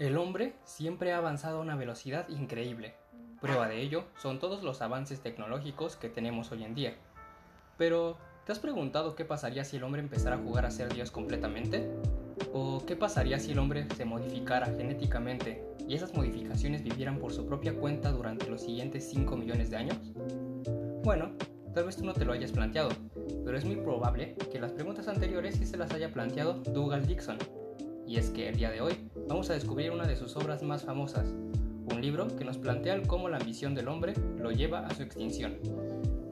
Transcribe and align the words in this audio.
El 0.00 0.16
hombre 0.16 0.56
siempre 0.64 1.12
ha 1.12 1.18
avanzado 1.18 1.58
a 1.58 1.60
una 1.60 1.76
velocidad 1.76 2.28
increíble. 2.28 2.94
Prueba 3.40 3.68
de 3.68 3.80
ello 3.80 4.06
son 4.20 4.40
todos 4.40 4.64
los 4.64 4.82
avances 4.82 5.20
tecnológicos 5.20 5.94
que 5.94 6.08
tenemos 6.08 6.50
hoy 6.50 6.64
en 6.64 6.74
día. 6.74 6.94
Pero, 7.78 8.18
¿te 8.44 8.50
has 8.50 8.58
preguntado 8.58 9.14
qué 9.14 9.24
pasaría 9.24 9.64
si 9.64 9.76
el 9.76 9.84
hombre 9.84 10.02
empezara 10.02 10.34
a 10.34 10.40
jugar 10.40 10.66
a 10.66 10.72
ser 10.72 10.92
Dios 10.92 11.12
completamente? 11.12 11.88
¿O 12.52 12.84
qué 12.84 12.96
pasaría 12.96 13.38
si 13.38 13.52
el 13.52 13.60
hombre 13.60 13.86
se 13.94 14.04
modificara 14.04 14.66
genéticamente 14.66 15.64
y 15.86 15.94
esas 15.94 16.12
modificaciones 16.12 16.82
vivieran 16.82 17.20
por 17.20 17.32
su 17.32 17.46
propia 17.46 17.76
cuenta 17.76 18.10
durante 18.10 18.50
los 18.50 18.62
siguientes 18.62 19.08
5 19.08 19.36
millones 19.36 19.70
de 19.70 19.76
años? 19.76 19.98
Bueno, 21.04 21.36
tal 21.72 21.84
vez 21.84 21.96
tú 21.96 22.04
no 22.04 22.14
te 22.14 22.24
lo 22.24 22.32
hayas 22.32 22.50
planteado, 22.50 22.88
pero 23.44 23.56
es 23.56 23.64
muy 23.64 23.76
probable 23.76 24.34
que 24.50 24.58
las 24.58 24.72
preguntas 24.72 25.06
anteriores 25.06 25.54
sí 25.54 25.64
se 25.66 25.76
las 25.76 25.92
haya 25.92 26.12
planteado 26.12 26.54
Dougal 26.54 27.06
Dixon. 27.06 27.38
Y 28.06 28.18
es 28.18 28.30
que 28.30 28.48
el 28.48 28.56
día 28.56 28.70
de 28.70 28.80
hoy 28.80 28.94
vamos 29.28 29.48
a 29.50 29.54
descubrir 29.54 29.90
una 29.90 30.06
de 30.06 30.16
sus 30.16 30.36
obras 30.36 30.62
más 30.62 30.82
famosas, 30.82 31.26
un 31.90 32.00
libro 32.00 32.28
que 32.36 32.44
nos 32.44 32.58
plantea 32.58 33.02
cómo 33.02 33.28
la 33.28 33.38
ambición 33.38 33.74
del 33.74 33.88
hombre 33.88 34.12
lo 34.38 34.50
lleva 34.52 34.86
a 34.86 34.94
su 34.94 35.02
extinción. 35.02 35.54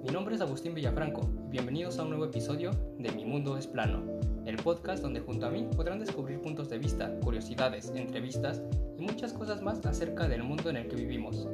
Mi 0.04 0.10
nombre 0.10 0.34
es 0.34 0.40
Agustín 0.42 0.74
Villafranco 0.74 1.30
y 1.46 1.50
bienvenidos 1.50 1.98
a 1.98 2.02
un 2.02 2.10
nuevo 2.10 2.26
episodio 2.26 2.72
de 2.98 3.10
Mi 3.12 3.24
Mundo 3.24 3.56
es 3.56 3.66
Plano, 3.66 4.02
el 4.44 4.56
podcast 4.56 5.02
donde 5.02 5.20
junto 5.20 5.46
a 5.46 5.50
mí 5.50 5.66
podrán 5.74 5.98
descubrir 5.98 6.42
puntos 6.42 6.68
de 6.68 6.78
vista, 6.78 7.10
curiosidades, 7.20 7.90
entrevistas 7.94 8.60
y 8.98 9.02
muchas 9.02 9.32
cosas 9.32 9.62
más 9.62 9.84
acerca 9.86 10.28
del 10.28 10.42
mundo 10.42 10.68
en 10.68 10.76
el 10.76 10.88
que 10.88 10.96
vivimos. 10.96 11.48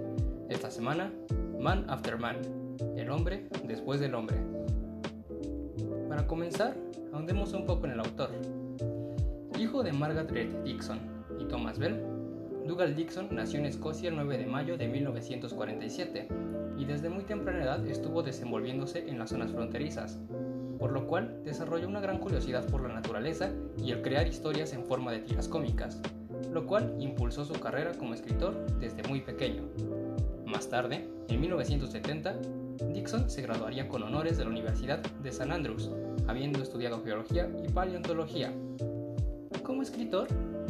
Esta 0.49 0.71
semana, 0.71 1.13
Man 1.61 1.85
After 1.89 2.19
Man, 2.19 2.39
el 2.97 3.11
hombre 3.11 3.47
después 3.65 4.01
del 4.01 4.17
hombre. 4.17 4.37
Para 6.09 6.27
comenzar, 6.27 6.77
ahondemos 7.13 7.53
un 7.53 7.65
poco 7.65 7.87
en 7.87 7.93
el 7.93 8.01
autor. 8.01 8.31
Hijo 9.59 9.83
de 9.83 9.93
Margaret 9.93 10.63
Dixon 10.63 11.01
y 11.41 11.45
Thomas 11.47 11.81
Bell, 11.81 12.01
Dougal 12.65 12.95
Dixon 12.95 13.27
nació 13.33 13.59
en 13.59 13.67
Escocia 13.67 14.09
el 14.09 14.15
9 14.15 14.39
de 14.39 14.47
mayo 14.47 14.79
de 14.79 14.87
1947 14.87 16.29
y 16.79 16.85
desde 16.85 17.09
muy 17.09 17.25
temprana 17.25 17.65
edad 17.65 17.85
estuvo 17.85 18.23
desenvolviéndose 18.23 19.09
en 19.09 19.19
las 19.19 19.31
zonas 19.31 19.51
fronterizas, 19.51 20.21
por 20.79 20.93
lo 20.93 21.09
cual 21.09 21.43
desarrolló 21.45 21.89
una 21.89 21.99
gran 21.99 22.19
curiosidad 22.19 22.67
por 22.67 22.83
la 22.83 22.95
naturaleza 22.95 23.51
y 23.83 23.91
el 23.91 24.01
crear 24.01 24.29
historias 24.29 24.73
en 24.75 24.85
forma 24.85 25.11
de 25.11 25.21
tiras 25.21 25.49
cómicas, 25.49 26.01
lo 26.53 26.65
cual 26.65 26.95
impulsó 27.01 27.45
su 27.45 27.55
carrera 27.55 27.95
como 27.99 28.15
escritor 28.15 28.55
desde 28.79 29.03
muy 29.09 29.23
pequeño. 29.23 29.65
Más 30.47 30.69
tarde, 30.69 31.09
en 31.29 31.41
1970, 31.41 32.37
Dixon 32.93 33.29
se 33.29 33.43
graduaría 33.43 33.89
con 33.89 34.05
honores 34.05 34.39
de 34.39 34.45
la 34.45 34.51
Universidad 34.51 35.01
de 35.01 35.33
San 35.33 35.51
Andrews, 35.51 35.91
habiendo 36.29 36.63
estudiado 36.63 37.03
geología 37.03 37.51
y 37.67 37.73
paleontología. 37.73 38.53
Como 39.69 39.83
escritor, 39.83 40.29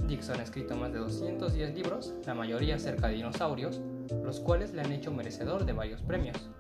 Dixon 0.08 0.40
ha 0.40 0.42
escrito 0.42 0.74
más 0.74 0.92
de 0.92 0.98
210 0.98 1.72
libros, 1.72 2.14
la 2.26 2.34
mayoría 2.34 2.74
acerca 2.74 3.06
de 3.06 3.14
dinosaurios, 3.14 3.80
los 4.24 4.40
cuales 4.40 4.74
le 4.74 4.80
han 4.80 4.90
hecho 4.90 5.12
merecedor 5.12 5.64
de 5.64 5.72
varios 5.72 6.02
premios. 6.02 6.50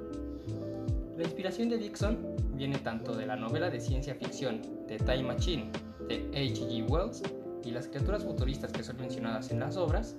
La 1.16 1.24
inspiración 1.24 1.68
de 1.68 1.78
Dixon 1.78 2.36
viene 2.54 2.78
tanto 2.78 3.16
de 3.16 3.26
la 3.26 3.34
novela 3.34 3.70
de 3.70 3.80
ciencia 3.80 4.14
ficción 4.14 4.62
The 4.86 4.98
Time 4.98 5.24
Machine 5.24 5.72
de 6.06 6.28
H.G. 6.32 6.88
Wells 6.88 7.24
y 7.64 7.72
las 7.72 7.88
criaturas 7.88 8.22
futuristas 8.22 8.70
que 8.70 8.84
son 8.84 8.98
mencionadas 8.98 9.50
en 9.50 9.58
las 9.58 9.76
obras, 9.76 10.14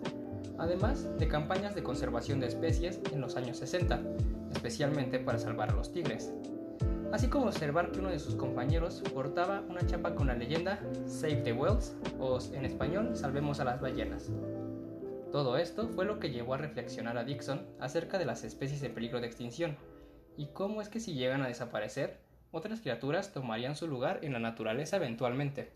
además 0.58 1.08
de 1.20 1.28
campañas 1.30 1.74
de 1.74 1.84
conservación 1.84 2.42
de 2.42 2.48
especies 2.48 3.00
en 3.14 3.22
los 3.22 3.38
años 3.38 3.56
60, 3.60 3.98
especialmente 4.52 5.20
para 5.20 5.40
salvar 5.40 5.70
a 5.70 5.74
los 5.74 5.94
tigres, 5.94 6.34
así 7.12 7.28
como 7.28 7.48
observar 7.48 7.92
que 7.92 8.00
uno 8.00 8.10
de 8.10 8.20
sus 8.20 8.36
compañeros 8.36 9.02
portaba 9.14 9.62
una 9.68 9.86
chapa 9.86 10.16
con 10.16 10.28
la 10.28 10.36
leyenda 10.36 10.80
Save 11.08 11.38
the 11.38 11.54
Whales 11.54 11.96
o 12.20 12.40
en 12.54 12.66
español 12.66 13.16
Salvemos 13.16 13.60
a 13.60 13.66
las 13.66 13.82
ballenas. 13.82 14.30
Todo 15.32 15.58
esto 15.58 15.88
fue 15.90 16.06
lo 16.06 16.20
que 16.20 16.32
llevó 16.32 16.56
a 16.56 16.58
reflexionar 16.58 17.18
a 17.18 17.24
Dixon 17.24 17.66
acerca 17.80 18.18
de 18.18 18.26
las 18.26 18.44
especies 18.44 18.82
en 18.84 18.94
peligro 18.94 19.22
de 19.22 19.28
extinción 19.28 19.78
y 20.38 20.48
cómo 20.48 20.82
es 20.82 20.90
que 20.90 21.00
si 21.00 21.14
llegan 21.14 21.42
a 21.42 21.48
desaparecer, 21.48 22.20
otras 22.52 22.82
criaturas 22.82 23.34
tomarían 23.34 23.76
su 23.76 23.88
lugar 23.88 24.20
en 24.24 24.34
la 24.34 24.40
naturaleza 24.40 24.96
eventualmente. 24.96 25.72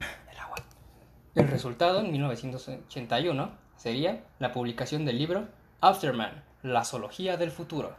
El 0.00 0.38
agua. 0.38 0.56
El 1.34 1.48
resultado 1.48 2.00
en 2.00 2.12
1981 2.12 3.50
sería 3.76 4.24
la 4.38 4.52
publicación 4.52 5.04
del 5.04 5.18
libro 5.18 5.48
Afterman, 5.80 6.44
la 6.62 6.84
zoología 6.84 7.36
del 7.36 7.50
futuro, 7.50 7.94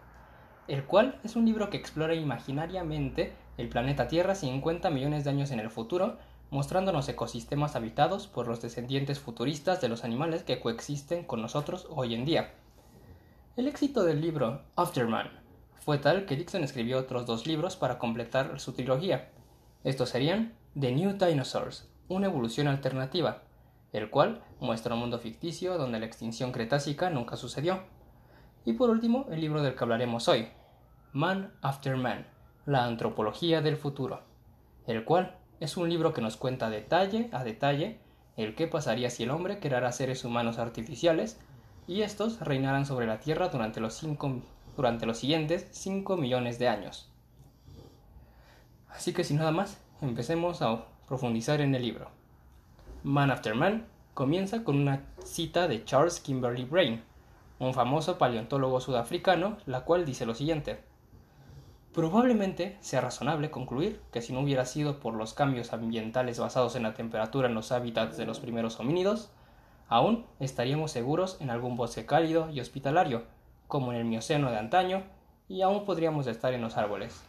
el 0.68 0.84
cual 0.84 1.20
es 1.24 1.36
un 1.36 1.46
libro 1.46 1.70
que 1.70 1.78
explora 1.78 2.16
imaginariamente 2.16 3.34
el 3.58 3.70
planeta 3.70 4.08
Tierra 4.08 4.36
50 4.36 4.90
millones 4.90 5.24
de 5.24 5.30
años 5.30 5.52
en 5.52 5.60
el 5.60 5.70
futuro, 5.70 6.18
mostrándonos 6.50 7.08
ecosistemas 7.08 7.76
habitados 7.76 8.28
por 8.28 8.48
los 8.48 8.62
descendientes 8.62 9.20
futuristas 9.20 9.82
de 9.82 9.90
los 9.90 10.04
animales 10.04 10.44
que 10.44 10.60
coexisten 10.60 11.24
con 11.24 11.42
nosotros 11.42 11.88
hoy 11.90 12.14
en 12.14 12.26
día. 12.26 12.54
El 13.58 13.68
éxito 13.68 14.04
del 14.04 14.22
libro 14.22 14.62
Afterman 14.76 15.30
fue 15.80 15.98
tal 15.98 16.26
que 16.26 16.36
Dixon 16.36 16.64
escribió 16.64 17.00
otros 17.00 17.26
dos 17.26 17.48
libros 17.48 17.76
para 17.76 17.98
completar 17.98 18.60
su 18.60 18.74
trilogía. 18.74 19.30
Estos 19.84 20.10
serían 20.10 20.54
The 20.80 20.92
New 20.92 21.18
Dinosaurs, 21.18 21.90
una 22.08 22.28
evolución 22.28 22.68
alternativa, 22.68 23.42
el 23.92 24.10
cual 24.10 24.44
muestra 24.60 24.94
un 24.94 25.02
mundo 25.02 25.20
ficticio 25.20 25.78
donde 25.78 26.00
la 26.00 26.06
extinción 26.06 26.52
cretácica 26.52 27.10
nunca 27.10 27.36
sucedió. 27.36 27.82
Y 28.66 28.74
por 28.74 28.90
último, 28.90 29.26
el 29.32 29.42
libro 29.42 29.62
del 29.62 29.76
que 29.76 29.84
hablaremos 29.84 30.28
hoy, 30.28 30.48
Man 31.14 31.52
After 31.62 31.98
Man, 31.98 32.28
la 32.66 32.86
antropología 32.86 33.62
del 33.62 33.78
futuro, 33.78 34.22
el 34.88 35.04
cual 35.04 35.36
es 35.60 35.78
un 35.78 35.90
libro 35.90 36.14
que 36.14 36.22
nos 36.22 36.38
cuenta 36.38 36.70
detalle 36.70 37.30
a 37.32 37.44
detalle 37.44 38.00
el 38.38 38.56
qué 38.56 38.68
pasaría 38.68 39.10
si 39.10 39.24
el 39.24 39.32
hombre 39.32 39.60
creara 39.60 39.92
seres 39.92 40.24
humanos 40.24 40.58
artificiales 40.58 41.40
y 41.88 42.02
estos 42.02 42.40
reinaran 42.40 42.86
sobre 42.86 43.08
la 43.08 43.20
Tierra 43.20 43.50
durante 43.50 43.80
los, 43.80 43.94
cinco, 43.96 44.42
durante 44.76 45.06
los 45.06 45.18
siguientes 45.18 45.68
5 45.72 46.18
millones 46.18 46.60
de 46.60 46.70
años. 46.70 47.10
Así 48.90 49.14
que 49.14 49.24
sin 49.24 49.38
nada 49.38 49.52
más, 49.52 49.82
empecemos 50.02 50.62
a 50.62 50.86
profundizar 51.08 51.62
en 51.62 51.76
el 51.76 51.82
libro. 51.82 52.10
Man 53.04 53.32
After 53.32 53.56
Man 53.56 53.86
comienza 54.14 54.64
con 54.64 54.78
una 54.78 55.04
cita 55.24 55.68
de 55.68 55.84
Charles 55.84 56.20
Kimberly 56.20 56.66
Brain, 56.66 57.04
un 57.62 57.76
famoso 57.76 58.18
paleontólogo 58.18 58.82
sudafricano, 58.82 59.58
la 59.68 59.82
cual 59.82 60.04
dice 60.04 60.26
lo 60.26 60.34
siguiente. 60.34 60.80
Probablemente 61.94 62.78
sea 62.82 63.02
razonable 63.02 63.52
concluir 63.52 64.02
que 64.12 64.22
si 64.22 64.34
no 64.34 64.40
hubiera 64.40 64.66
sido 64.66 65.00
por 65.00 65.14
los 65.14 65.36
cambios 65.36 65.72
ambientales 65.72 66.40
basados 66.40 66.76
en 66.76 66.84
la 66.84 66.96
temperatura 66.96 67.48
en 67.48 67.54
los 67.54 67.72
hábitats 67.72 68.18
de 68.18 68.26
los 68.26 68.40
primeros 68.40 68.80
homínidos, 68.80 69.30
aún 69.90 70.26
estaríamos 70.40 70.92
seguros 70.92 71.38
en 71.40 71.52
algún 71.52 71.78
bosque 71.78 72.08
cálido 72.08 72.50
y 72.50 72.62
hospitalario, 72.62 73.26
como 73.68 73.92
en 73.92 74.00
el 74.00 74.06
Mioceno 74.06 74.50
de 74.50 74.58
antaño, 74.58 75.04
y 75.48 75.62
aún 75.62 75.86
podríamos 75.86 76.26
estar 76.26 76.54
en 76.56 76.62
los 76.62 76.78
árboles. 76.78 77.24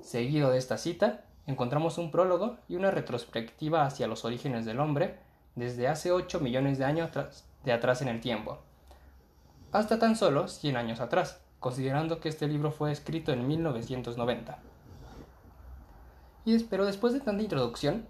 Seguido 0.00 0.50
de 0.50 0.58
esta 0.58 0.78
cita, 0.78 1.24
encontramos 1.46 1.98
un 1.98 2.10
prólogo 2.10 2.56
y 2.66 2.76
una 2.76 2.90
retrospectiva 2.90 3.84
hacia 3.84 4.06
los 4.06 4.24
orígenes 4.24 4.64
del 4.64 4.80
hombre 4.80 5.18
desde 5.54 5.86
hace 5.86 6.12
8 6.12 6.40
millones 6.40 6.78
de 6.78 6.86
años 6.86 7.10
de 7.64 7.72
atrás 7.72 8.00
en 8.00 8.08
el 8.08 8.20
tiempo, 8.20 8.60
hasta 9.72 9.98
tan 9.98 10.16
solo 10.16 10.48
100 10.48 10.76
años 10.76 11.00
atrás, 11.00 11.40
considerando 11.60 12.20
que 12.20 12.28
este 12.28 12.46
libro 12.46 12.70
fue 12.70 12.92
escrito 12.92 13.32
en 13.32 13.46
1990. 13.46 14.58
Y 16.44 16.58
pero 16.64 16.86
después 16.86 17.12
de 17.12 17.20
tanta 17.20 17.42
introducción, 17.42 18.06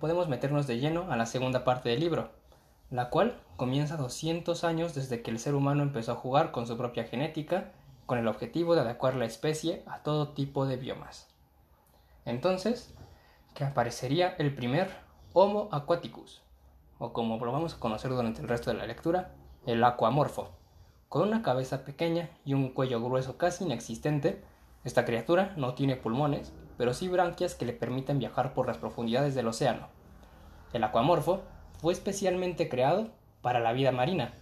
podemos 0.00 0.28
meternos 0.28 0.66
de 0.66 0.78
lleno 0.78 1.10
a 1.10 1.16
la 1.16 1.26
segunda 1.26 1.64
parte 1.64 1.90
del 1.90 2.00
libro, 2.00 2.30
la 2.90 3.10
cual 3.10 3.38
comienza 3.56 3.96
200 3.96 4.64
años 4.64 4.94
desde 4.94 5.20
que 5.20 5.30
el 5.30 5.38
ser 5.38 5.54
humano 5.54 5.82
empezó 5.82 6.12
a 6.12 6.16
jugar 6.16 6.52
con 6.52 6.66
su 6.66 6.76
propia 6.76 7.04
genética 7.04 7.72
con 8.06 8.18
el 8.18 8.28
objetivo 8.28 8.74
de 8.74 8.80
adecuar 8.80 9.16
la 9.16 9.26
especie 9.26 9.82
a 9.86 9.98
todo 9.98 10.30
tipo 10.30 10.64
de 10.64 10.76
biomas. 10.76 11.28
Entonces, 12.24 12.94
que 13.54 13.64
aparecería 13.64 14.34
el 14.38 14.54
primer 14.54 14.88
Homo 15.34 15.68
aquaticus, 15.72 16.40
o 16.98 17.12
como 17.12 17.44
lo 17.44 17.52
vamos 17.52 17.74
a 17.74 17.78
conocer 17.78 18.10
durante 18.10 18.40
el 18.40 18.48
resto 18.48 18.70
de 18.70 18.78
la 18.78 18.86
lectura, 18.86 19.34
el 19.68 19.84
aquamorfo. 19.84 20.48
Con 21.10 21.28
una 21.28 21.42
cabeza 21.42 21.84
pequeña 21.84 22.30
y 22.42 22.54
un 22.54 22.70
cuello 22.70 23.02
grueso 23.02 23.36
casi 23.36 23.64
inexistente, 23.64 24.42
esta 24.82 25.04
criatura 25.04 25.52
no 25.58 25.74
tiene 25.74 25.94
pulmones, 25.94 26.54
pero 26.78 26.94
sí 26.94 27.06
branquias 27.06 27.54
que 27.54 27.66
le 27.66 27.74
permiten 27.74 28.18
viajar 28.18 28.54
por 28.54 28.66
las 28.66 28.78
profundidades 28.78 29.34
del 29.34 29.46
océano. 29.46 29.88
El 30.72 30.84
aquamorfo 30.84 31.42
fue 31.82 31.92
especialmente 31.92 32.70
creado 32.70 33.08
para 33.42 33.60
la 33.60 33.74
vida 33.74 33.92
marina, 33.92 34.32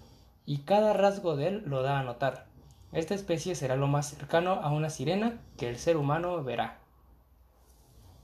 y 0.45 0.59
cada 0.59 0.93
rasgo 0.93 1.35
de 1.35 1.49
él 1.49 1.65
lo 1.67 1.83
da 1.83 1.99
a 1.99 2.05
notar. 2.05 2.47
Esta 2.93 3.15
especie 3.15 3.57
será 3.57 3.75
lo 3.75 3.89
más 3.89 4.09
cercano 4.09 4.61
a 4.63 4.71
una 4.71 4.91
sirena 4.91 5.41
que 5.57 5.69
el 5.69 5.77
ser 5.77 5.97
humano 5.97 6.45
verá. 6.45 6.79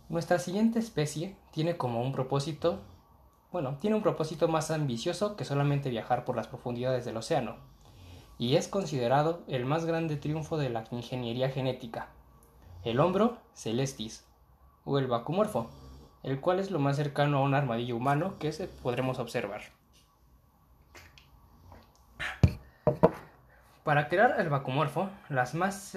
Nuestra 0.09 0.39
siguiente 0.39 0.79
especie 0.79 1.35
tiene 1.51 1.77
como 1.77 2.01
un 2.01 2.13
propósito, 2.13 2.79
bueno, 3.53 3.77
tiene 3.79 3.97
un 3.97 4.03
propósito 4.03 4.49
más 4.49 4.71
ambicioso 4.71 5.37
que 5.37 5.45
solamente 5.45 5.91
viajar 5.91 6.25
por 6.25 6.37
las 6.37 6.49
profundidades 6.49 7.05
del 7.05 7.19
océano, 7.19 7.57
y 8.39 8.57
es 8.57 8.67
considerado 8.67 9.43
el 9.47 9.67
más 9.67 9.85
grande 9.85 10.17
triunfo 10.17 10.57
de 10.57 10.71
la 10.71 10.85
ingeniería 10.91 11.51
genética, 11.51 12.09
el 12.83 12.99
hombro 12.99 13.37
celestis, 13.55 14.27
o 14.85 14.99
el 14.99 15.07
vacumorfo, 15.07 15.71
el 16.23 16.41
cual 16.41 16.59
es 16.59 16.71
lo 16.71 16.79
más 16.79 16.97
cercano 16.97 17.39
a 17.39 17.43
un 17.43 17.55
armadillo 17.55 17.97
humano 17.97 18.35
que 18.39 18.53
se 18.53 18.67
podremos 18.69 19.19
observar. 19.19 19.63
Para 23.85 24.09
crear 24.09 24.41
el 24.41 24.49
vacumorfo, 24.49 25.11
las 25.29 25.55
más, 25.55 25.95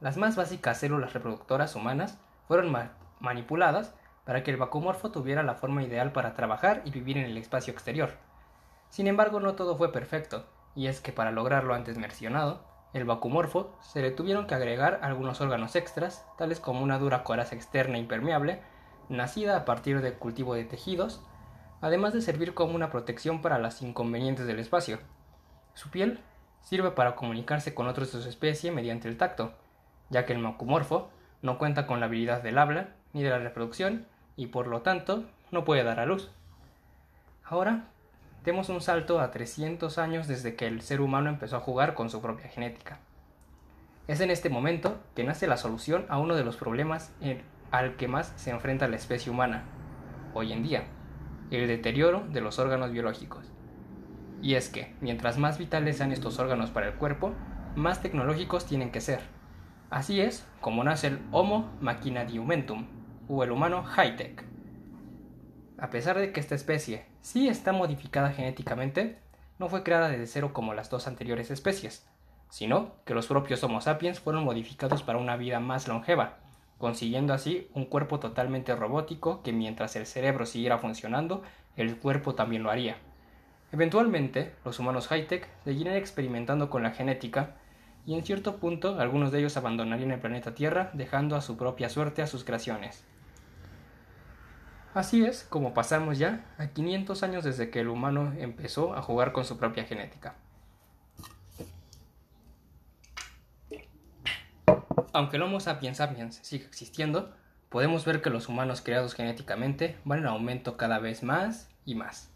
las 0.00 0.16
más 0.16 0.36
básicas 0.36 0.78
células 0.78 1.12
reproductoras 1.12 1.74
humanas 1.74 2.16
fueron 2.46 2.74
manipuladas 3.20 3.92
para 4.24 4.42
que 4.42 4.50
el 4.50 4.56
vacumorfo 4.56 5.10
tuviera 5.10 5.42
la 5.42 5.54
forma 5.54 5.82
ideal 5.82 6.12
para 6.12 6.34
trabajar 6.34 6.82
y 6.84 6.90
vivir 6.90 7.18
en 7.18 7.24
el 7.24 7.36
espacio 7.36 7.72
exterior. 7.72 8.12
Sin 8.88 9.06
embargo, 9.06 9.40
no 9.40 9.54
todo 9.54 9.76
fue 9.76 9.92
perfecto, 9.92 10.46
y 10.74 10.86
es 10.86 11.00
que 11.00 11.12
para 11.12 11.30
lograr 11.30 11.64
lo 11.64 11.74
antes 11.74 11.98
mencionado, 11.98 12.64
el 12.92 13.04
vacumorfo 13.04 13.76
se 13.82 14.00
le 14.02 14.12
tuvieron 14.12 14.46
que 14.46 14.54
agregar 14.54 15.00
algunos 15.02 15.40
órganos 15.40 15.74
extras, 15.74 16.24
tales 16.38 16.60
como 16.60 16.82
una 16.82 16.98
dura 16.98 17.24
coraza 17.24 17.54
externa 17.54 17.98
impermeable, 17.98 18.62
nacida 19.08 19.56
a 19.56 19.64
partir 19.64 20.00
del 20.00 20.14
cultivo 20.14 20.54
de 20.54 20.64
tejidos, 20.64 21.20
además 21.80 22.12
de 22.12 22.22
servir 22.22 22.54
como 22.54 22.74
una 22.74 22.90
protección 22.90 23.42
para 23.42 23.58
las 23.58 23.82
inconvenientes 23.82 24.46
del 24.46 24.60
espacio. 24.60 25.00
Su 25.74 25.90
piel 25.90 26.20
sirve 26.62 26.92
para 26.92 27.16
comunicarse 27.16 27.74
con 27.74 27.88
otros 27.88 28.12
de 28.12 28.22
su 28.22 28.28
especie 28.28 28.70
mediante 28.70 29.08
el 29.08 29.18
tacto, 29.18 29.52
ya 30.08 30.24
que 30.24 30.32
el 30.32 30.38
macumorfo 30.38 31.10
no 31.42 31.58
cuenta 31.58 31.86
con 31.86 32.00
la 32.00 32.06
habilidad 32.06 32.42
del 32.42 32.58
habla 32.58 32.90
ni 33.12 33.22
de 33.22 33.30
la 33.30 33.38
reproducción 33.38 34.06
y 34.36 34.46
por 34.48 34.66
lo 34.66 34.82
tanto 34.82 35.24
no 35.50 35.64
puede 35.64 35.84
dar 35.84 36.00
a 36.00 36.06
luz. 36.06 36.30
Ahora, 37.44 37.84
demos 38.44 38.68
un 38.68 38.80
salto 38.80 39.20
a 39.20 39.30
300 39.30 39.98
años 39.98 40.28
desde 40.28 40.56
que 40.56 40.66
el 40.66 40.82
ser 40.82 41.00
humano 41.00 41.30
empezó 41.30 41.56
a 41.56 41.60
jugar 41.60 41.94
con 41.94 42.10
su 42.10 42.20
propia 42.20 42.48
genética. 42.48 42.98
Es 44.06 44.20
en 44.20 44.30
este 44.30 44.50
momento 44.50 44.98
que 45.14 45.24
nace 45.24 45.46
la 45.46 45.56
solución 45.56 46.04
a 46.08 46.18
uno 46.18 46.34
de 46.34 46.44
los 46.44 46.56
problemas 46.56 47.12
al 47.70 47.96
que 47.96 48.08
más 48.08 48.32
se 48.36 48.50
enfrenta 48.50 48.88
la 48.88 48.96
especie 48.96 49.32
humana 49.32 49.64
hoy 50.34 50.52
en 50.52 50.62
día, 50.62 50.84
el 51.50 51.66
deterioro 51.66 52.24
de 52.30 52.40
los 52.40 52.58
órganos 52.58 52.92
biológicos. 52.92 53.46
Y 54.42 54.56
es 54.56 54.68
que, 54.68 54.94
mientras 55.00 55.38
más 55.38 55.56
vitales 55.56 55.96
sean 55.96 56.12
estos 56.12 56.38
órganos 56.38 56.70
para 56.70 56.88
el 56.88 56.94
cuerpo, 56.94 57.32
más 57.76 58.02
tecnológicos 58.02 58.66
tienen 58.66 58.90
que 58.90 59.00
ser. 59.00 59.20
Así 59.90 60.20
es 60.20 60.46
como 60.60 60.84
nace 60.84 61.06
el 61.06 61.20
Homo 61.30 61.70
machinadiumentum, 61.80 62.86
o 63.28 63.42
el 63.42 63.50
humano 63.50 63.82
high-tech. 63.82 64.44
A 65.78 65.90
pesar 65.90 66.18
de 66.18 66.32
que 66.32 66.40
esta 66.40 66.54
especie 66.54 67.04
sí 67.20 67.48
está 67.48 67.72
modificada 67.72 68.32
genéticamente, 68.32 69.18
no 69.58 69.68
fue 69.68 69.82
creada 69.82 70.08
desde 70.08 70.26
cero 70.26 70.52
como 70.52 70.74
las 70.74 70.90
dos 70.90 71.06
anteriores 71.06 71.50
especies, 71.50 72.06
sino 72.50 72.92
que 73.04 73.14
los 73.14 73.26
propios 73.26 73.62
Homo 73.64 73.80
sapiens 73.80 74.20
fueron 74.20 74.44
modificados 74.44 75.02
para 75.02 75.18
una 75.18 75.36
vida 75.36 75.60
más 75.60 75.88
longeva, 75.88 76.38
consiguiendo 76.78 77.32
así 77.32 77.68
un 77.74 77.86
cuerpo 77.86 78.20
totalmente 78.20 78.74
robótico 78.74 79.42
que 79.42 79.52
mientras 79.52 79.96
el 79.96 80.06
cerebro 80.06 80.46
siguiera 80.46 80.78
funcionando, 80.78 81.42
el 81.76 81.96
cuerpo 81.96 82.34
también 82.34 82.62
lo 82.62 82.70
haría. 82.70 82.96
Eventualmente, 83.72 84.54
los 84.64 84.78
humanos 84.78 85.08
high-tech 85.08 85.48
seguirán 85.64 85.96
experimentando 85.96 86.70
con 86.70 86.82
la 86.82 86.92
genética 86.92 87.56
y 88.06 88.14
en 88.14 88.24
cierto 88.24 88.56
punto 88.58 89.00
algunos 89.00 89.32
de 89.32 89.40
ellos 89.40 89.56
abandonarían 89.56 90.12
el 90.12 90.20
planeta 90.20 90.54
Tierra 90.54 90.90
dejando 90.92 91.36
a 91.36 91.40
su 91.40 91.56
propia 91.56 91.88
suerte 91.88 92.22
a 92.22 92.26
sus 92.26 92.44
creaciones. 92.44 93.04
Así 94.94 95.24
es 95.24 95.42
como 95.42 95.74
pasamos 95.74 96.18
ya 96.18 96.44
a 96.56 96.68
500 96.68 97.24
años 97.24 97.42
desde 97.42 97.68
que 97.68 97.80
el 97.80 97.88
humano 97.88 98.32
empezó 98.38 98.94
a 98.94 99.02
jugar 99.02 99.32
con 99.32 99.44
su 99.44 99.58
propia 99.58 99.82
genética. 99.82 100.36
Aunque 105.12 105.36
el 105.36 105.42
Homo 105.42 105.58
sapiens 105.58 105.96
sapiens 105.96 106.38
sigue 106.42 106.66
existiendo, 106.66 107.34
podemos 107.70 108.04
ver 108.04 108.22
que 108.22 108.30
los 108.30 108.48
humanos 108.48 108.82
creados 108.82 109.14
genéticamente 109.14 109.98
van 110.04 110.20
en 110.20 110.26
aumento 110.26 110.76
cada 110.76 111.00
vez 111.00 111.24
más 111.24 111.68
y 111.84 111.96
más. 111.96 112.30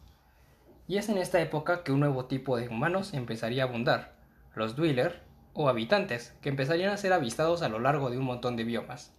Y 0.89 0.97
es 0.97 1.09
en 1.09 1.19
esta 1.19 1.41
época 1.41 1.85
que 1.85 1.93
un 1.93 2.01
nuevo 2.01 2.25
tipo 2.25 2.57
de 2.57 2.67
humanos 2.67 3.15
empezaría 3.15 3.63
a 3.63 3.67
abundar, 3.69 4.17
los 4.57 4.75
Dweller 4.75 5.23
o 5.53 5.69
habitantes, 5.69 6.35
que 6.41 6.49
empezarían 6.49 6.91
a 6.91 6.97
ser 6.97 7.13
avistados 7.13 7.63
a 7.63 7.69
lo 7.69 7.79
largo 7.79 8.11
de 8.11 8.19
un 8.19 8.25
montón 8.25 8.57
de 8.57 8.65
biomas. 8.65 9.13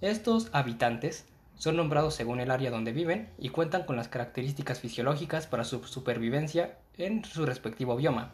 Estos 0.00 0.48
habitantes 0.54 1.29
son 1.60 1.76
nombrados 1.76 2.16
según 2.16 2.40
el 2.40 2.50
área 2.50 2.72
donde 2.72 2.90
viven 2.90 3.32
y 3.38 3.50
cuentan 3.50 3.84
con 3.84 3.94
las 3.94 4.08
características 4.08 4.80
fisiológicas 4.80 5.46
para 5.46 5.62
su 5.62 5.84
supervivencia 5.84 6.78
en 6.98 7.24
su 7.24 7.46
respectivo 7.46 7.94
bioma. 7.94 8.32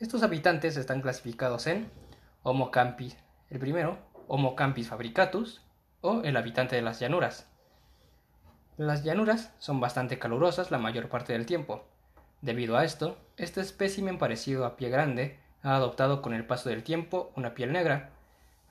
Estos 0.00 0.22
habitantes 0.22 0.78
están 0.78 1.02
clasificados 1.02 1.66
en 1.66 1.90
Homo 2.42 2.70
campis, 2.70 3.18
el 3.50 3.58
primero, 3.58 3.98
Homo 4.28 4.56
campis 4.56 4.88
fabricatus, 4.88 5.60
o 6.00 6.22
el 6.22 6.38
habitante 6.38 6.76
de 6.76 6.82
las 6.82 7.00
llanuras, 7.00 7.48
las 8.78 9.02
llanuras 9.02 9.52
son 9.58 9.80
bastante 9.80 10.20
calurosas 10.20 10.70
la 10.70 10.78
mayor 10.78 11.08
parte 11.08 11.32
del 11.32 11.46
tiempo. 11.46 11.84
Debido 12.42 12.76
a 12.76 12.84
esto, 12.84 13.18
este 13.36 13.60
espécimen 13.60 14.18
parecido 14.18 14.64
a 14.64 14.76
pie 14.76 14.88
grande 14.88 15.40
ha 15.64 15.74
adoptado 15.74 16.22
con 16.22 16.32
el 16.32 16.46
paso 16.46 16.68
del 16.68 16.84
tiempo 16.84 17.32
una 17.34 17.54
piel 17.54 17.72
negra. 17.72 18.12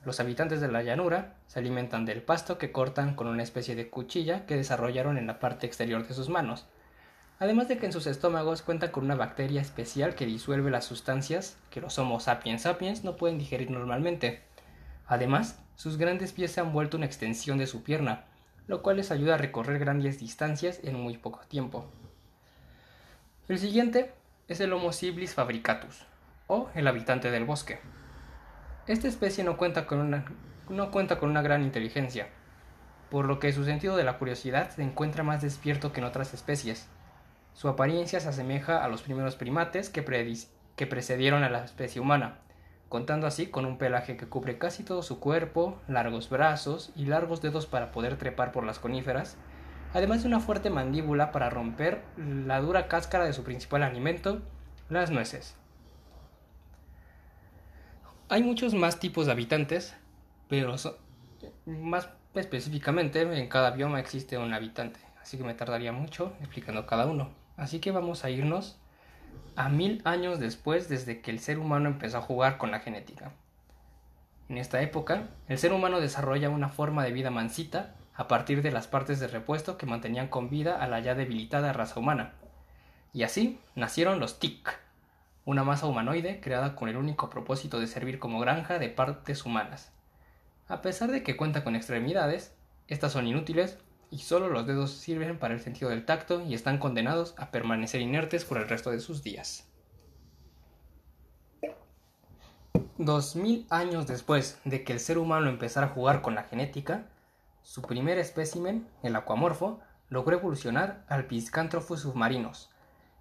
Los 0.04 0.20
habitantes 0.20 0.60
de 0.60 0.68
la 0.68 0.82
llanura 0.82 1.34
se 1.46 1.58
alimentan 1.58 2.04
del 2.04 2.22
pasto 2.22 2.56
que 2.56 2.72
cortan 2.72 3.14
con 3.14 3.26
una 3.26 3.42
especie 3.42 3.74
de 3.74 3.90
cuchilla 3.90 4.46
que 4.46 4.56
desarrollaron 4.56 5.18
en 5.18 5.26
la 5.26 5.40
parte 5.40 5.66
exterior 5.66 6.06
de 6.06 6.14
sus 6.14 6.28
manos. 6.28 6.66
Además 7.40 7.68
de 7.68 7.78
que 7.78 7.86
en 7.86 7.92
sus 7.92 8.06
estómagos 8.06 8.62
cuentan 8.62 8.90
con 8.90 9.04
una 9.04 9.14
bacteria 9.14 9.60
especial 9.60 10.14
que 10.14 10.26
disuelve 10.26 10.70
las 10.70 10.84
sustancias 10.84 11.56
que 11.70 11.80
los 11.80 11.98
Homo 11.98 12.20
sapiens 12.20 12.62
sapiens 12.62 13.04
no 13.04 13.16
pueden 13.16 13.38
digerir 13.38 13.70
normalmente. 13.70 14.42
Además, 15.06 15.60
sus 15.76 15.96
grandes 15.96 16.32
pies 16.32 16.52
se 16.52 16.60
han 16.60 16.72
vuelto 16.72 16.96
una 16.96 17.06
extensión 17.06 17.58
de 17.58 17.66
su 17.66 17.82
pierna, 17.82 18.24
lo 18.66 18.82
cual 18.82 18.96
les 18.96 19.10
ayuda 19.10 19.34
a 19.34 19.38
recorrer 19.38 19.78
grandes 19.78 20.18
distancias 20.18 20.80
en 20.82 20.98
muy 20.98 21.16
poco 21.16 21.40
tiempo. 21.48 21.86
El 23.48 23.58
siguiente 23.58 24.12
es 24.48 24.60
el 24.60 24.72
Homo 24.72 24.92
ciblis 24.92 25.34
fabricatus, 25.34 26.04
o 26.48 26.68
el 26.74 26.86
habitante 26.86 27.30
del 27.30 27.44
bosque. 27.44 27.78
Esta 28.88 29.06
especie 29.06 29.44
no 29.44 29.58
cuenta 29.58 29.84
con 29.84 29.98
una, 29.98 30.24
no 30.70 30.90
cuenta 30.90 31.18
con 31.18 31.28
una 31.28 31.42
gran 31.42 31.62
inteligencia, 31.62 32.28
por 33.10 33.26
lo 33.26 33.38
que 33.38 33.52
su 33.52 33.66
sentido 33.66 33.98
de 33.98 34.04
la 34.04 34.16
curiosidad 34.16 34.70
se 34.70 34.82
encuentra 34.82 35.22
más 35.22 35.42
despierto 35.42 35.92
que 35.92 36.00
en 36.00 36.06
otras 36.06 36.32
especies. 36.32 36.88
Su 37.52 37.68
apariencia 37.68 38.18
se 38.18 38.30
asemeja 38.30 38.82
a 38.82 38.88
los 38.88 39.02
primeros 39.02 39.36
primates 39.36 39.90
que, 39.90 40.02
que 40.74 40.86
precedieron 40.86 41.44
a 41.44 41.50
la 41.50 41.66
especie 41.66 42.00
humana, 42.00 42.38
contando 42.88 43.26
así 43.26 43.48
con 43.48 43.66
un 43.66 43.76
pelaje 43.76 44.16
que 44.16 44.26
cubre 44.26 44.56
casi 44.56 44.84
todo 44.84 45.02
su 45.02 45.20
cuerpo, 45.20 45.78
largos 45.86 46.30
brazos 46.30 46.90
y 46.96 47.04
largos 47.04 47.42
dedos 47.42 47.66
para 47.66 47.92
poder 47.92 48.16
trepar 48.16 48.52
por 48.52 48.64
las 48.64 48.78
coníferas, 48.78 49.36
además 49.92 50.22
de 50.22 50.28
una 50.28 50.40
fuerte 50.40 50.70
mandíbula 50.70 51.30
para 51.30 51.50
romper 51.50 52.00
la 52.16 52.58
dura 52.62 52.88
cáscara 52.88 53.26
de 53.26 53.34
su 53.34 53.44
principal 53.44 53.82
alimento, 53.82 54.40
las 54.88 55.10
nueces. 55.10 55.58
Hay 58.30 58.42
muchos 58.42 58.74
más 58.74 59.00
tipos 59.00 59.24
de 59.24 59.32
habitantes, 59.32 59.96
pero 60.48 60.76
más 61.64 62.10
específicamente 62.34 63.22
en 63.22 63.48
cada 63.48 63.70
bioma 63.70 64.00
existe 64.00 64.36
un 64.36 64.52
habitante, 64.52 65.00
así 65.22 65.38
que 65.38 65.44
me 65.44 65.54
tardaría 65.54 65.92
mucho 65.92 66.34
explicando 66.40 66.84
cada 66.86 67.06
uno. 67.06 67.30
Así 67.56 67.80
que 67.80 67.90
vamos 67.90 68.24
a 68.24 68.30
irnos 68.30 68.76
a 69.56 69.70
mil 69.70 70.02
años 70.04 70.40
después 70.40 70.90
desde 70.90 71.22
que 71.22 71.30
el 71.30 71.40
ser 71.40 71.58
humano 71.58 71.88
empezó 71.88 72.18
a 72.18 72.22
jugar 72.22 72.58
con 72.58 72.70
la 72.70 72.80
genética. 72.80 73.32
En 74.50 74.58
esta 74.58 74.82
época, 74.82 75.28
el 75.48 75.56
ser 75.56 75.72
humano 75.72 75.98
desarrolla 75.98 76.50
una 76.50 76.68
forma 76.68 77.04
de 77.04 77.12
vida 77.12 77.30
mansita 77.30 77.94
a 78.14 78.28
partir 78.28 78.60
de 78.60 78.72
las 78.72 78.88
partes 78.88 79.20
de 79.20 79.28
repuesto 79.28 79.78
que 79.78 79.86
mantenían 79.86 80.28
con 80.28 80.50
vida 80.50 80.82
a 80.82 80.86
la 80.86 81.00
ya 81.00 81.14
debilitada 81.14 81.72
raza 81.72 81.98
humana. 81.98 82.34
Y 83.14 83.22
así 83.22 83.58
nacieron 83.74 84.20
los 84.20 84.38
TIC, 84.38 84.68
una 85.48 85.64
masa 85.64 85.86
humanoide 85.86 86.42
creada 86.42 86.76
con 86.76 86.90
el 86.90 86.98
único 86.98 87.30
propósito 87.30 87.80
de 87.80 87.86
servir 87.86 88.18
como 88.18 88.38
granja 88.38 88.78
de 88.78 88.90
partes 88.90 89.46
humanas. 89.46 89.90
A 90.66 90.82
pesar 90.82 91.10
de 91.10 91.22
que 91.22 91.38
cuenta 91.38 91.64
con 91.64 91.74
extremidades, 91.74 92.54
estas 92.86 93.12
son 93.12 93.26
inútiles 93.26 93.78
y 94.10 94.18
solo 94.18 94.50
los 94.50 94.66
dedos 94.66 94.90
sirven 94.90 95.38
para 95.38 95.54
el 95.54 95.60
sentido 95.60 95.88
del 95.88 96.04
tacto 96.04 96.42
y 96.42 96.52
están 96.52 96.76
condenados 96.76 97.34
a 97.38 97.50
permanecer 97.50 98.02
inertes 98.02 98.44
por 98.44 98.58
el 98.58 98.68
resto 98.68 98.90
de 98.90 99.00
sus 99.00 99.22
días. 99.22 99.66
Dos 102.98 103.34
mil 103.34 103.66
años 103.70 104.06
después 104.06 104.60
de 104.66 104.84
que 104.84 104.92
el 104.92 105.00
ser 105.00 105.16
humano 105.16 105.48
empezara 105.48 105.86
a 105.86 105.90
jugar 105.90 106.20
con 106.20 106.34
la 106.34 106.42
genética, 106.42 107.06
su 107.62 107.80
primer 107.80 108.18
espécimen, 108.18 108.86
el 109.02 109.16
acuamorfo, 109.16 109.80
logró 110.10 110.36
evolucionar 110.36 111.06
al 111.08 111.24
Piscanthropus 111.24 112.00
submarinos, 112.00 112.70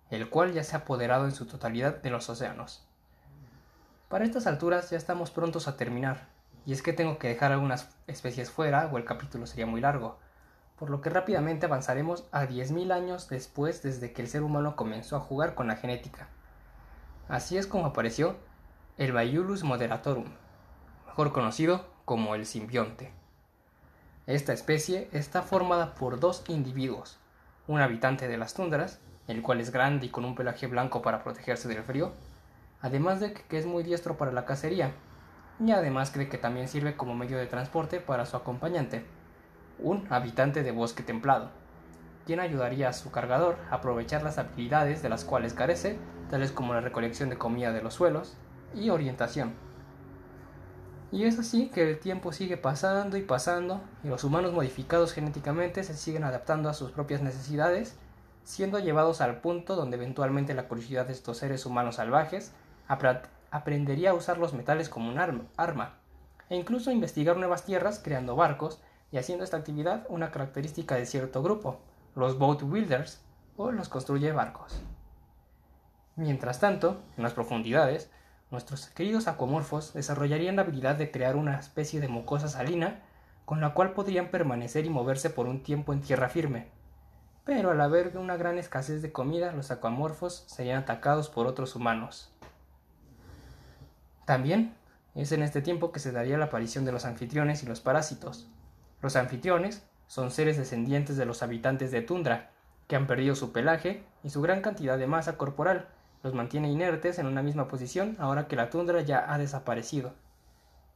el 0.09 0.29
cual 0.29 0.53
ya 0.53 0.63
se 0.63 0.75
ha 0.75 0.79
apoderado 0.79 1.25
en 1.25 1.31
su 1.31 1.45
totalidad 1.45 2.01
de 2.01 2.09
los 2.09 2.29
océanos. 2.29 2.85
Para 4.09 4.25
estas 4.25 4.47
alturas 4.47 4.89
ya 4.89 4.97
estamos 4.97 5.31
prontos 5.31 5.67
a 5.67 5.75
terminar, 5.75 6.27
y 6.65 6.73
es 6.73 6.81
que 6.81 6.93
tengo 6.93 7.17
que 7.17 7.27
dejar 7.27 7.51
algunas 7.51 7.89
especies 8.07 8.51
fuera 8.51 8.89
o 8.91 8.97
el 8.97 9.05
capítulo 9.05 9.47
sería 9.47 9.65
muy 9.65 9.81
largo, 9.81 10.17
por 10.77 10.89
lo 10.89 11.01
que 11.01 11.09
rápidamente 11.09 11.65
avanzaremos 11.65 12.25
a 12.31 12.45
10.000 12.45 12.91
años 12.93 13.29
después 13.29 13.81
desde 13.81 14.13
que 14.13 14.21
el 14.21 14.27
ser 14.27 14.43
humano 14.43 14.75
comenzó 14.75 15.15
a 15.15 15.21
jugar 15.21 15.55
con 15.55 15.67
la 15.67 15.75
genética. 15.75 16.27
Así 17.27 17.57
es 17.57 17.67
como 17.67 17.87
apareció 17.87 18.37
el 18.97 19.11
Baiulus 19.11 19.63
moderatorum, 19.63 20.25
mejor 21.05 21.33
conocido 21.33 21.85
como 22.05 22.35
el 22.35 22.45
simbionte. 22.45 23.11
Esta 24.27 24.53
especie 24.53 25.09
está 25.11 25.41
formada 25.41 25.95
por 25.95 26.19
dos 26.19 26.43
individuos, 26.47 27.17
un 27.67 27.81
habitante 27.81 28.27
de 28.27 28.37
las 28.37 28.53
tundras, 28.53 28.99
el 29.27 29.41
cual 29.41 29.59
es 29.59 29.71
grande 29.71 30.05
y 30.05 30.09
con 30.09 30.25
un 30.25 30.35
pelaje 30.35 30.67
blanco 30.67 31.01
para 31.01 31.23
protegerse 31.23 31.67
del 31.67 31.83
frío, 31.83 32.13
además 32.81 33.19
de 33.19 33.33
que 33.33 33.57
es 33.57 33.65
muy 33.65 33.83
diestro 33.83 34.17
para 34.17 34.31
la 34.31 34.45
cacería, 34.45 34.91
y 35.59 35.71
además 35.71 36.11
cree 36.11 36.29
que 36.29 36.37
también 36.37 36.67
sirve 36.67 36.95
como 36.95 37.15
medio 37.15 37.37
de 37.37 37.47
transporte 37.47 37.99
para 37.99 38.25
su 38.25 38.37
acompañante, 38.37 39.05
un 39.79 40.07
habitante 40.09 40.63
de 40.63 40.71
bosque 40.71 41.03
templado, 41.03 41.49
quien 42.25 42.39
ayudaría 42.39 42.89
a 42.89 42.93
su 42.93 43.11
cargador 43.11 43.57
a 43.71 43.75
aprovechar 43.75 44.23
las 44.23 44.37
habilidades 44.37 45.01
de 45.01 45.09
las 45.09 45.25
cuales 45.25 45.53
carece, 45.53 45.97
tales 46.29 46.51
como 46.51 46.73
la 46.73 46.81
recolección 46.81 47.29
de 47.29 47.37
comida 47.37 47.71
de 47.71 47.81
los 47.81 47.93
suelos 47.93 48.37
y 48.75 48.89
orientación. 48.89 49.53
Y 51.11 51.23
es 51.23 51.39
así 51.39 51.69
que 51.69 51.89
el 51.89 51.99
tiempo 51.99 52.33
sigue 52.33 52.57
pasando 52.57 53.15
y 53.15 53.21
pasando, 53.21 53.81
y 54.03 54.09
los 54.09 54.25
humanos 54.25 54.51
modificados 54.51 55.13
genéticamente 55.13 55.83
se 55.83 55.93
siguen 55.93 56.25
adaptando 56.25 56.69
a 56.69 56.73
sus 56.73 56.91
propias 56.91 57.21
necesidades, 57.21 57.97
siendo 58.47 58.79
llevados 58.79 59.19
al 59.19 59.41
punto 59.41 59.75
donde 59.75 59.97
eventualmente 59.97 60.53
la 60.53 60.69
curiosidad 60.69 61.05
de 61.05 61.11
estos 61.11 61.37
seres 61.37 61.65
humanos 61.65 61.95
salvajes 61.95 62.53
aprendería 63.51 64.11
a 64.11 64.13
usar 64.13 64.37
los 64.37 64.53
metales 64.53 64.87
como 64.87 65.11
un 65.11 65.19
arma, 65.19 65.95
e 66.49 66.55
incluso 66.55 66.89
investigar 66.89 67.35
nuevas 67.35 67.65
tierras 67.65 67.99
creando 68.01 68.37
barcos 68.37 68.79
y 69.11 69.17
haciendo 69.17 69.43
esta 69.43 69.57
actividad 69.57 70.05
una 70.07 70.31
característica 70.31 70.95
de 70.95 71.05
cierto 71.05 71.43
grupo, 71.43 71.81
los 72.15 72.39
boat 72.39 72.61
builders 72.63 73.21
o 73.57 73.73
los 73.73 73.89
construye 73.89 74.31
barcos. 74.31 74.81
Mientras 76.15 76.61
tanto, 76.61 77.01
en 77.17 77.23
las 77.23 77.33
profundidades, 77.33 78.09
nuestros 78.49 78.87
queridos 78.87 79.27
acuamorfos 79.27 79.93
desarrollarían 79.93 80.55
la 80.55 80.61
habilidad 80.61 80.95
de 80.95 81.11
crear 81.11 81.35
una 81.35 81.59
especie 81.59 81.99
de 81.99 82.07
mucosa 82.07 82.47
salina 82.47 83.01
con 83.43 83.59
la 83.59 83.73
cual 83.73 83.91
podrían 83.91 84.31
permanecer 84.31 84.85
y 84.85 84.89
moverse 84.89 85.29
por 85.29 85.47
un 85.47 85.63
tiempo 85.63 85.91
en 85.91 85.99
tierra 85.99 86.29
firme. 86.29 86.76
Pero 87.47 87.71
al 87.71 87.79
haber 87.79 88.17
una 88.17 88.35
gran 88.35 88.59
escasez 88.59 89.01
de 89.01 89.13
comida, 89.13 89.53
los 89.53 89.71
acuamorfos 89.71 90.43
serían 90.47 90.83
atacados 90.83 91.29
por 91.29 91.47
otros 91.47 91.77
humanos. 91.77 92.29
También 94.25 94.75
es 95.15 95.31
en 95.31 95.41
este 95.41 95.61
tiempo 95.61 95.93
que 95.93 96.01
se 96.01 96.11
daría 96.11 96.37
la 96.37 96.45
aparición 96.45 96.83
de 96.83 96.91
los 96.91 97.05
anfitriones 97.05 97.63
y 97.63 97.65
los 97.65 97.79
parásitos. 97.79 98.49
Los 99.01 99.15
anfitriones 99.15 99.81
son 100.07 100.29
seres 100.29 100.57
descendientes 100.57 101.15
de 101.15 101.25
los 101.25 101.41
habitantes 101.41 101.89
de 101.89 102.01
tundra, 102.01 102.51
que 102.89 102.97
han 102.97 103.07
perdido 103.07 103.33
su 103.33 103.53
pelaje 103.53 104.03
y 104.23 104.29
su 104.29 104.41
gran 104.41 104.61
cantidad 104.61 104.97
de 104.97 105.07
masa 105.07 105.37
corporal 105.37 105.87
los 106.23 106.33
mantiene 106.33 106.69
inertes 106.69 107.17
en 107.17 107.27
una 107.27 107.43
misma 107.43 107.69
posición 107.69 108.17
ahora 108.19 108.49
que 108.49 108.57
la 108.57 108.69
tundra 108.69 108.99
ya 109.01 109.31
ha 109.31 109.37
desaparecido. 109.37 110.11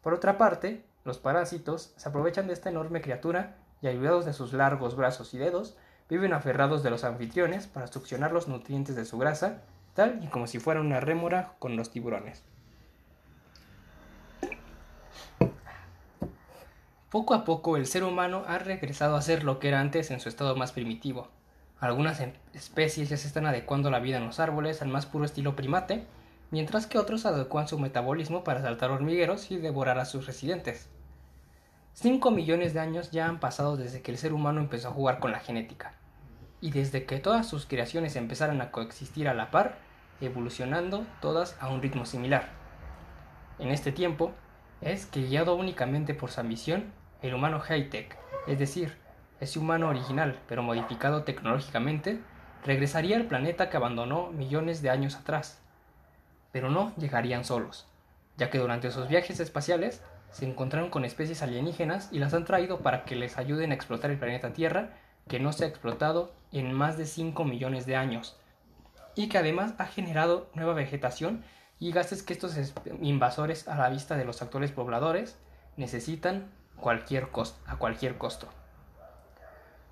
Por 0.01 0.13
otra 0.13 0.37
parte, 0.37 0.83
los 1.05 1.17
parásitos 1.17 1.93
se 1.95 2.09
aprovechan 2.09 2.47
de 2.47 2.53
esta 2.53 2.69
enorme 2.69 3.01
criatura 3.01 3.55
y 3.81 3.87
ayudados 3.87 4.25
de 4.25 4.33
sus 4.33 4.51
largos 4.51 4.97
brazos 4.97 5.33
y 5.33 5.37
dedos, 5.37 5.77
viven 6.11 6.33
aferrados 6.33 6.83
de 6.83 6.89
los 6.89 7.05
anfitriones 7.05 7.67
para 7.67 7.87
succionar 7.87 8.33
los 8.33 8.49
nutrientes 8.49 8.97
de 8.97 9.05
su 9.05 9.17
grasa, 9.17 9.61
tal 9.93 10.21
y 10.21 10.27
como 10.27 10.45
si 10.45 10.59
fuera 10.59 10.81
una 10.81 10.99
rémora 10.99 11.53
con 11.57 11.77
los 11.77 11.89
tiburones. 11.89 12.43
Poco 17.09 17.33
a 17.33 17.45
poco 17.45 17.77
el 17.77 17.87
ser 17.87 18.03
humano 18.03 18.43
ha 18.45 18.59
regresado 18.59 19.15
a 19.15 19.21
ser 19.21 19.45
lo 19.45 19.59
que 19.59 19.69
era 19.69 19.79
antes 19.79 20.11
en 20.11 20.19
su 20.19 20.27
estado 20.27 20.53
más 20.57 20.73
primitivo. 20.73 21.29
Algunas 21.79 22.21
especies 22.53 23.07
ya 23.07 23.15
se 23.15 23.27
están 23.27 23.45
adecuando 23.45 23.89
la 23.89 23.99
vida 23.99 24.17
en 24.17 24.25
los 24.25 24.41
árboles 24.41 24.81
al 24.81 24.89
más 24.89 25.05
puro 25.05 25.23
estilo 25.23 25.55
primate, 25.55 26.03
mientras 26.51 26.87
que 26.87 26.99
otros 26.99 27.25
adecuan 27.25 27.69
su 27.69 27.79
metabolismo 27.79 28.43
para 28.43 28.61
saltar 28.61 28.91
hormigueros 28.91 29.49
y 29.49 29.55
devorar 29.55 29.97
a 29.97 30.03
sus 30.03 30.25
residentes. 30.25 30.89
Cinco 31.93 32.31
millones 32.31 32.73
de 32.73 32.81
años 32.81 33.11
ya 33.11 33.27
han 33.27 33.39
pasado 33.39 33.77
desde 33.77 34.01
que 34.01 34.11
el 34.11 34.17
ser 34.17 34.33
humano 34.33 34.59
empezó 34.59 34.89
a 34.89 34.93
jugar 34.93 35.19
con 35.19 35.31
la 35.31 35.39
genética, 35.39 35.93
y 36.61 36.71
desde 36.71 37.05
que 37.05 37.19
todas 37.19 37.47
sus 37.47 37.65
creaciones 37.65 38.15
empezaron 38.15 38.61
a 38.61 38.71
coexistir 38.71 39.27
a 39.27 39.33
la 39.33 39.51
par, 39.51 39.77
evolucionando 40.21 41.05
todas 41.19 41.57
a 41.59 41.69
un 41.69 41.81
ritmo 41.81 42.05
similar. 42.05 42.49
En 43.59 43.69
este 43.69 43.91
tiempo, 43.91 44.31
es 44.79 45.05
que 45.05 45.23
guiado 45.23 45.55
únicamente 45.55 46.13
por 46.13 46.31
su 46.31 46.39
ambición, 46.39 46.93
el 47.21 47.33
humano 47.33 47.59
high-tech, 47.59 48.17
es 48.47 48.59
decir, 48.59 48.97
ese 49.39 49.59
humano 49.59 49.89
original 49.89 50.39
pero 50.47 50.63
modificado 50.63 51.23
tecnológicamente, 51.23 52.19
regresaría 52.63 53.17
al 53.17 53.25
planeta 53.25 53.69
que 53.69 53.77
abandonó 53.77 54.31
millones 54.31 54.81
de 54.81 54.91
años 54.91 55.15
atrás. 55.15 55.59
Pero 56.51 56.69
no 56.69 56.93
llegarían 56.95 57.43
solos, 57.43 57.87
ya 58.37 58.49
que 58.49 58.59
durante 58.59 58.91
sus 58.91 59.07
viajes 59.07 59.39
espaciales 59.39 60.03
se 60.29 60.45
encontraron 60.45 60.89
con 60.89 61.05
especies 61.05 61.41
alienígenas 61.41 62.09
y 62.11 62.19
las 62.19 62.33
han 62.33 62.45
traído 62.45 62.79
para 62.79 63.03
que 63.03 63.15
les 63.15 63.37
ayuden 63.37 63.71
a 63.71 63.75
explotar 63.75 64.11
el 64.11 64.19
planeta 64.19 64.53
Tierra, 64.53 64.91
que 65.27 65.39
no 65.39 65.53
se 65.53 65.65
ha 65.65 65.67
explotado 65.67 66.33
en 66.51 66.73
más 66.73 66.97
de 66.97 67.05
5 67.05 67.43
millones 67.45 67.85
de 67.85 67.95
años, 67.95 68.37
y 69.15 69.29
que 69.29 69.37
además 69.37 69.73
ha 69.77 69.85
generado 69.85 70.49
nueva 70.53 70.73
vegetación 70.73 71.43
y 71.79 71.91
gases 71.91 72.23
que 72.23 72.33
estos 72.33 72.55
invasores 73.01 73.67
a 73.67 73.75
la 73.75 73.89
vista 73.89 74.15
de 74.15 74.25
los 74.25 74.41
actuales 74.41 74.71
pobladores 74.71 75.37
necesitan 75.77 76.51
cualquier 76.75 77.29
a 77.65 77.75
cualquier 77.77 78.17
costo. 78.17 78.47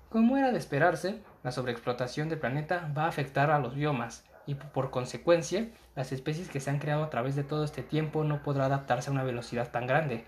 Como 0.08 0.36
era 0.36 0.50
de 0.50 0.58
esperarse, 0.58 1.22
la 1.42 1.52
sobreexplotación 1.52 2.28
del 2.28 2.38
planeta 2.38 2.92
va 2.96 3.04
a 3.04 3.08
afectar 3.08 3.50
a 3.50 3.58
los 3.58 3.74
biomas 3.74 4.24
y 4.46 4.54
por 4.54 4.90
consecuencia 4.90 5.68
las 5.94 6.12
especies 6.12 6.48
que 6.48 6.60
se 6.60 6.70
han 6.70 6.78
creado 6.78 7.04
a 7.04 7.10
través 7.10 7.36
de 7.36 7.44
todo 7.44 7.64
este 7.64 7.82
tiempo 7.82 8.24
no 8.24 8.42
podrán 8.42 8.66
adaptarse 8.66 9.10
a 9.10 9.12
una 9.12 9.22
velocidad 9.22 9.70
tan 9.70 9.86
grande 9.86 10.24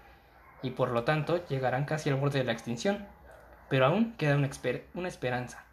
y 0.62 0.70
por 0.70 0.90
lo 0.90 1.02
tanto 1.04 1.44
llegarán 1.48 1.84
casi 1.84 2.10
al 2.10 2.16
borde 2.16 2.38
de 2.38 2.44
la 2.44 2.52
extinción. 2.52 3.06
Pero 3.68 3.86
aún 3.86 4.12
queda 4.16 4.36
una, 4.36 4.48
una 4.94 5.08
esperanza. 5.08 5.64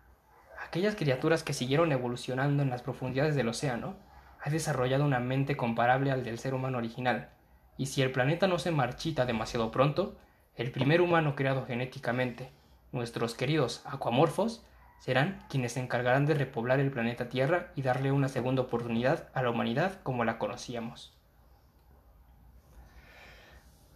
Aquellas 0.66 0.96
criaturas 0.96 1.44
que 1.44 1.54
siguieron 1.54 1.92
evolucionando 1.92 2.64
en 2.64 2.70
las 2.70 2.82
profundidades 2.82 3.36
del 3.36 3.48
océano 3.48 3.96
han 4.42 4.52
desarrollado 4.52 5.06
una 5.06 5.20
mente 5.20 5.58
comparable 5.58 6.12
al 6.12 6.24
del 6.24 6.40
ser 6.40 6.54
humano 6.54 6.78
original, 6.78 7.30
y 7.78 7.88
si 7.88 8.02
el 8.02 8.12
planeta 8.12 8.48
no 8.48 8.60
se 8.60 8.72
marchita 8.72 9.26
demasiado 9.26 9.72
pronto, 9.72 10.18
el 10.56 10.72
primer 10.72 11.02
humano 11.02 11.36
creado 11.36 11.66
genéticamente, 11.66 12.52
nuestros 12.92 13.36
queridos 13.36 13.82
acuamorfos, 13.86 14.64
serán 15.00 15.46
quienes 15.50 15.74
se 15.74 15.80
encargarán 15.80 16.26
de 16.26 16.34
repoblar 16.34 16.80
el 16.80 16.92
planeta 16.92 17.30
Tierra 17.30 17.72
y 17.76 17.82
darle 17.82 18.12
una 18.12 18.28
segunda 18.28 18.62
oportunidad 18.64 19.30
a 19.34 19.42
la 19.42 19.50
humanidad 19.50 20.02
como 20.04 20.26
la 20.26 20.38
conocíamos. 20.38 21.14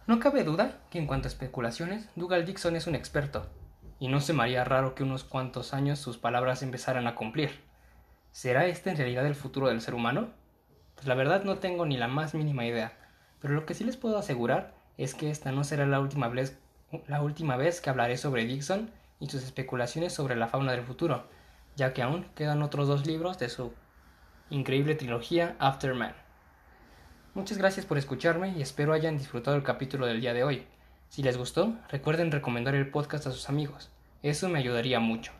No 0.06 0.18
cabe 0.18 0.44
duda 0.44 0.78
que 0.90 0.98
en 0.98 1.06
cuanto 1.06 1.28
a 1.28 1.30
especulaciones, 1.30 2.08
Dougal 2.16 2.46
Dixon 2.46 2.76
es 2.76 2.86
un 2.86 2.94
experto, 2.94 3.46
y 3.98 4.08
no 4.08 4.20
se 4.20 4.32
me 4.32 4.42
haría 4.42 4.64
raro 4.64 4.94
que 4.94 5.02
unos 5.02 5.24
cuantos 5.24 5.74
años 5.74 5.98
sus 5.98 6.18
palabras 6.18 6.62
empezaran 6.62 7.06
a 7.06 7.14
cumplir. 7.14 7.60
¿Será 8.32 8.66
este 8.66 8.90
en 8.90 8.96
realidad 8.96 9.26
el 9.26 9.34
futuro 9.34 9.68
del 9.68 9.80
ser 9.80 9.94
humano? 9.94 10.30
Pues 10.94 11.06
la 11.06 11.14
verdad 11.14 11.44
no 11.44 11.58
tengo 11.58 11.86
ni 11.86 11.96
la 11.96 12.08
más 12.08 12.34
mínima 12.34 12.66
idea, 12.66 12.92
pero 13.40 13.54
lo 13.54 13.66
que 13.66 13.74
sí 13.74 13.84
les 13.84 13.96
puedo 13.96 14.18
asegurar 14.18 14.74
es 14.98 15.14
que 15.14 15.30
esta 15.30 15.52
no 15.52 15.64
será 15.64 15.86
la 15.86 16.00
última 16.00 16.28
vez, 16.28 16.58
la 17.06 17.22
última 17.22 17.56
vez 17.56 17.80
que 17.80 17.90
hablaré 17.90 18.16
sobre 18.16 18.44
Dixon 18.44 18.90
y 19.20 19.28
sus 19.28 19.42
especulaciones 19.42 20.12
sobre 20.12 20.36
la 20.36 20.48
fauna 20.48 20.72
del 20.72 20.82
futuro, 20.84 21.28
ya 21.76 21.92
que 21.92 22.02
aún 22.02 22.26
quedan 22.34 22.62
otros 22.62 22.88
dos 22.88 23.06
libros 23.06 23.38
de 23.38 23.48
su 23.48 23.72
increíble 24.50 24.94
trilogía 24.94 25.56
Afterman. 25.58 26.14
Muchas 27.34 27.58
gracias 27.58 27.86
por 27.86 27.98
escucharme 27.98 28.50
y 28.50 28.62
espero 28.62 28.92
hayan 28.92 29.18
disfrutado 29.18 29.56
el 29.56 29.64
capítulo 29.64 30.06
del 30.06 30.20
día 30.20 30.34
de 30.34 30.44
hoy. 30.44 30.66
Si 31.08 31.22
les 31.22 31.36
gustó, 31.36 31.74
recuerden 31.88 32.32
recomendar 32.32 32.74
el 32.74 32.90
podcast 32.90 33.26
a 33.26 33.30
sus 33.30 33.48
amigos, 33.48 33.90
eso 34.22 34.48
me 34.48 34.58
ayudaría 34.58 35.00
mucho. 35.00 35.32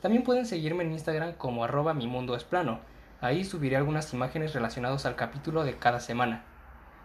También 0.00 0.24
pueden 0.24 0.46
seguirme 0.46 0.82
en 0.82 0.92
Instagram 0.92 1.34
como 1.34 1.64
arroba 1.64 1.94
mi 1.94 2.06
mundo 2.06 2.34
es 2.34 2.44
plano. 2.44 2.80
Ahí 3.20 3.44
subiré 3.44 3.76
algunas 3.76 4.12
imágenes 4.12 4.52
relacionadas 4.52 5.06
al 5.06 5.14
capítulo 5.14 5.62
de 5.62 5.76
cada 5.76 6.00
semana. 6.00 6.44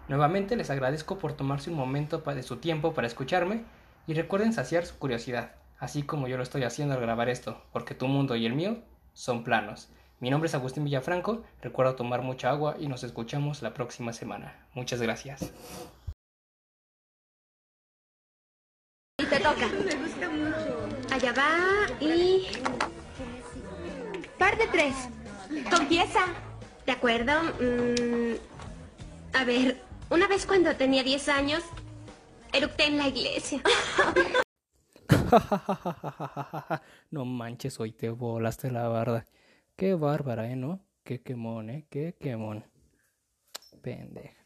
Nuevamente 0.07 0.55
les 0.55 0.69
agradezco 0.69 1.19
por 1.19 1.33
tomarse 1.33 1.69
un 1.69 1.75
momento 1.75 2.19
de 2.19 2.43
su 2.43 2.57
tiempo 2.57 2.93
para 2.93 3.07
escucharme 3.07 3.65
y 4.07 4.13
recuerden 4.13 4.53
saciar 4.53 4.85
su 4.85 4.97
curiosidad, 4.97 5.51
así 5.77 6.01
como 6.01 6.27
yo 6.27 6.37
lo 6.37 6.43
estoy 6.43 6.63
haciendo 6.63 6.95
al 6.95 7.01
grabar 7.01 7.29
esto, 7.29 7.61
porque 7.71 7.93
tu 7.93 8.07
mundo 8.07 8.35
y 8.35 8.45
el 8.45 8.53
mío 8.53 8.77
son 9.13 9.43
planos. 9.43 9.89
Mi 10.19 10.31
nombre 10.31 10.47
es 10.47 10.55
Agustín 10.55 10.85
Villafranco, 10.85 11.43
recuerda 11.61 11.95
tomar 11.95 12.21
mucha 12.21 12.49
agua 12.49 12.77
y 12.79 12.87
nos 12.87 13.03
escuchamos 13.03 13.61
la 13.61 13.73
próxima 13.73 14.13
semana. 14.13 14.55
Muchas 14.73 15.01
gracias. 15.01 15.51
Te 19.29 19.39
toca. 19.39 19.67
Allá 21.11 21.33
va 21.33 21.49
y... 21.99 22.47
Par 24.37 24.57
de 24.57 24.67
tres. 24.67 24.95
Confiesa. 25.69 26.25
¿De 26.85 26.91
acuerdo? 26.91 27.33
Mm, 27.59 28.35
a 29.33 29.43
ver, 29.43 29.81
una 30.09 30.27
vez 30.27 30.45
cuando 30.45 30.75
tenía 30.75 31.03
10 31.03 31.29
años, 31.29 31.63
eructé 32.53 32.85
en 32.85 32.97
la 32.97 33.07
iglesia. 33.07 33.61
no 37.11 37.25
manches, 37.25 37.79
hoy 37.79 37.91
te 37.91 38.09
volaste 38.09 38.71
la 38.71 38.87
barda. 38.87 39.25
Qué 39.75 39.95
bárbara, 39.95 40.49
¿eh? 40.49 40.55
¿No? 40.55 40.79
Qué 41.03 41.21
quemón, 41.21 41.69
¿eh? 41.69 41.85
Qué 41.89 42.15
quemón. 42.19 42.65
Pendeja. 43.81 44.36